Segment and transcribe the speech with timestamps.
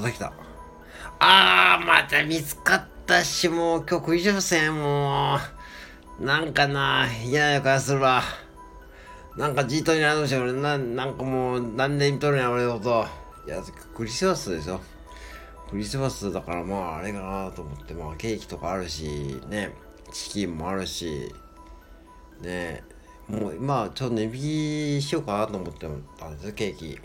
[0.00, 0.32] また来た。
[1.18, 5.38] あー、また見つかったし、もう今日クリスマスやん、も
[6.18, 6.24] う。
[6.24, 8.22] なんかな、嫌な予感するわ。
[9.36, 13.06] なんかじっとになるんし、俺な、なんかもう何年見とるんや、俺のこと。
[13.46, 13.62] いや、
[13.94, 14.80] クリスマスでしょ。
[15.70, 19.72] クリスマスだからまああれかなと思って、まあケーキとかあるし、ね、
[20.12, 21.32] チキンもあるし、
[22.40, 22.82] ね、
[23.28, 25.86] もう今ちょっと値引きしようかなと思って
[26.18, 26.98] たんですよ、ケーキ。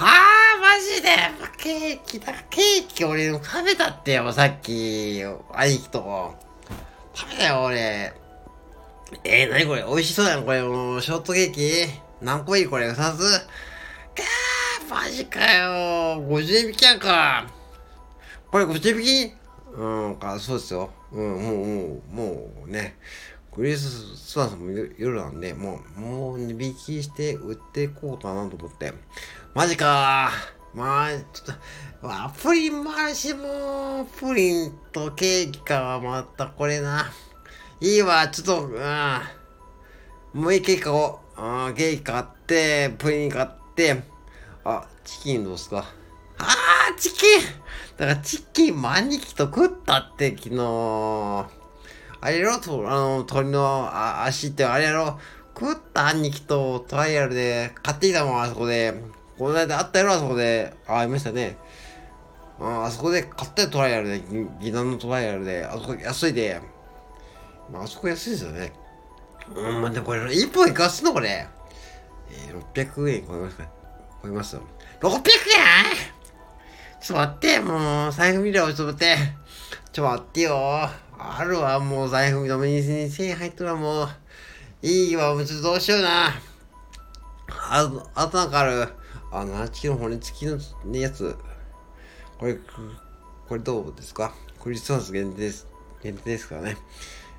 [0.00, 1.10] はあ、マジで
[1.58, 5.22] ケーキだ、ケーキ俺食べたってよ、さっき、
[5.52, 6.34] 兄貴と。
[7.12, 8.14] 食べたよ、俺。
[9.24, 9.82] えー、なにこれ？
[9.82, 10.62] 美味しそうやん、これ。
[10.62, 11.86] もう、ショートケーキ？
[12.22, 12.96] 何個いいこれ ?2 つ？
[12.96, 16.22] かー、マジかよ。
[16.22, 17.46] 50円引きやんか。
[18.50, 19.34] これ50円引き？
[19.74, 20.88] うんか、そうですよ。
[21.12, 22.96] うん、もう、もう、もうね。
[23.54, 28.92] クリスマスも夜なんで、もう、もう値引きして売っていこうかなと思って。
[29.54, 30.30] マジか
[30.72, 31.56] まあ、ちょっ
[32.00, 37.10] と、わ、プリンもあるし、もう、プリンとケーキか、またこれな。
[37.80, 40.40] いいわ、ちょっと、うん。
[40.40, 41.42] もういいケーキ買おう。
[41.42, 44.04] うん、ケーキ買って、プリン買って、
[44.64, 45.86] あ、チキンどうすか？
[46.38, 47.40] あー、チキン
[47.96, 51.59] だからチキンも兄貴と食ったって、昨日。
[52.20, 52.58] あれやろ？
[52.58, 55.18] と、あの、鳥のあ足ってあれやろ？
[55.58, 58.94] 食った兄貴とトライアルで買ってきたもん、あそこで。
[59.38, 60.74] この間あったやろ、あそこで。
[60.86, 61.56] あ、ありましたね。
[62.60, 64.22] ああそこで買った、トライアルで。
[64.60, 65.64] ギナのトライアルで。
[65.64, 66.60] あそこ安いで。
[67.72, 68.72] まあ、あそこ安いですよね。
[69.54, 71.12] うん、まあ、でもこれ、1本いかすの？
[71.12, 71.46] これ。
[72.30, 73.64] えー、600円超えますか？
[74.22, 74.62] 超えますよ。
[75.00, 75.20] 600円？
[77.00, 79.16] ちょっと待って、もう、財布見ろ、ちょっと待って。
[79.92, 80.90] ちょっと待ってよ。
[81.22, 84.08] あるわ、もう財布見ろ、2000円入っとるわ、もう。
[84.82, 86.28] いいわ、もうちょっとどうしような。
[87.48, 88.88] あ、あとなんかある。
[89.32, 90.58] あの、8キロ骨付きの
[90.96, 91.36] やつ。
[92.38, 92.54] これ、
[93.48, 94.32] これどうですか？
[94.62, 95.66] クリスマス限定です。
[96.02, 96.76] 限定ですからね。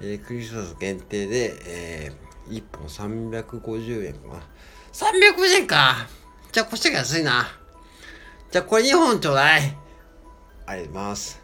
[0.00, 4.42] えー、クリスマス限定で、えー、1本350円かな。
[4.92, 6.06] 350円か？
[6.52, 7.46] じゃあこっちが安いな。
[8.50, 9.76] じゃあこれ2本ちょうだい。
[10.66, 11.41] ありがとうございます。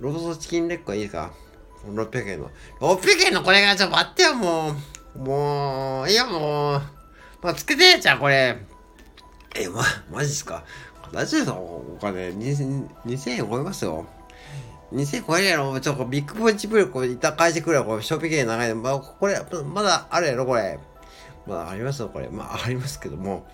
[0.00, 1.32] ローソチキンレッグはいいか
[1.86, 2.50] ?600 円の。
[2.80, 3.42] 600円の？
[3.42, 4.74] これがちょっと待ってよ、も
[5.16, 5.18] う。
[5.18, 6.82] もう、いやもう。
[7.42, 8.58] まあ、つけてじゃあこれ。
[9.56, 10.64] え、ま、マジっすか？
[11.12, 14.06] 大丈夫ですお金2000、2000円超えますよ。
[14.92, 17.84] 2000超えるやろちょっと、ビッグポンチプルこれ、いた返してくれよ。
[17.84, 18.76] これ、ショッピング長いの。
[18.76, 20.78] まあ、これ、まだあるやろこれ。
[21.46, 22.28] まだありますよ、これ。
[22.28, 23.46] まあ、ありますけども。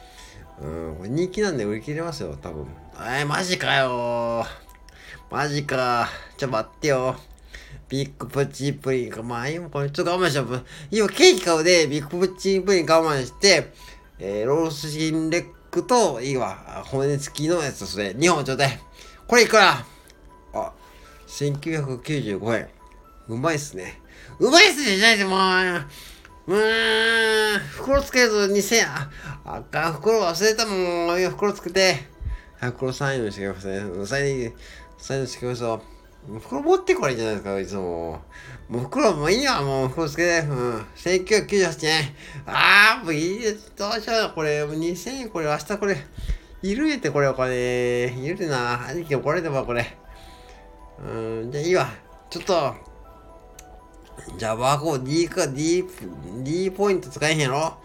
[0.61, 2.67] うん、これ人気なんで売り切れますよ、多分。
[2.97, 4.45] えー、マジかよ
[5.31, 6.09] マジか。
[6.37, 7.17] ちょ、待ってよ。
[7.89, 9.23] ビッグプッチプリンか。
[9.23, 10.65] まあ、今これちょっと我慢しよう。
[10.91, 13.73] 今ケーキ買うで、ビッグプッチプリン我慢して、
[14.19, 16.85] えー、ロースチンレックと、いいわ。
[16.87, 18.11] 骨付きのやつそれ。
[18.11, 18.79] 2本ちょうだい。
[19.27, 19.85] これいくら？
[20.55, 20.73] あ、
[21.27, 22.69] 1995円。
[23.29, 24.01] うまいっすね。
[24.39, 25.39] うまいっすねじゃないでもう。
[26.47, 28.87] うーん、袋つけず2000円。
[29.45, 31.19] あかん、袋忘れたもん。
[31.19, 32.07] いや、袋つけて。
[32.61, 33.73] 袋3円にしてください。
[33.73, 34.53] 3
[34.99, 35.95] 円、3円にしてください。
[36.41, 38.23] 袋持ってこれじゃないですか、いつも。
[38.69, 40.47] もう袋もういいや、もう袋つけて。
[40.49, 40.77] うん。
[40.97, 42.15] 1998円。
[42.47, 43.73] あー、もういいです。
[43.77, 44.33] どうしよう。
[44.35, 45.97] これ、もう2000円、これ、明日これ。
[46.63, 48.07] いるえってこれお金。
[48.07, 48.87] いるな。
[48.89, 49.99] 兄貴怒られてば、これ。
[50.99, 51.89] うん、じゃあいいわ。
[52.31, 52.75] ちょっと、
[54.39, 55.85] じゃあバーコード D か D、
[56.43, 57.77] D ポイント使えへんやろ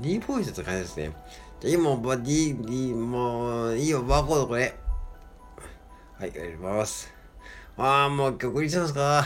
[0.00, 1.12] ?D ポイント使えないですね。
[1.60, 4.74] じゃあ今も D、D、もういいよ、バーコードこれ。
[6.18, 7.12] はい、やります。
[7.76, 9.24] ああ、もう曲にしますか。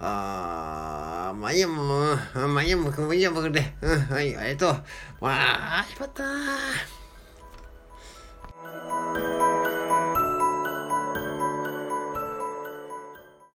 [0.00, 2.16] ああ、まあいいや、もう、
[2.48, 3.72] まあいいや、もういいや、僕で。
[3.80, 4.82] うん、はい、ありがと
[5.20, 5.24] う。
[5.24, 6.22] わあ、しまった。